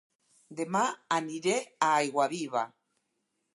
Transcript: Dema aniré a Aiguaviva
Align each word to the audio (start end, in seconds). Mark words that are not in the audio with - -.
Dema 0.59 0.81
aniré 1.17 1.55
a 1.89 1.91
Aiguaviva 1.99 2.67